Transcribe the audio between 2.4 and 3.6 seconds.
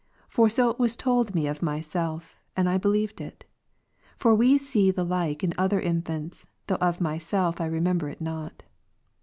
and I believed it;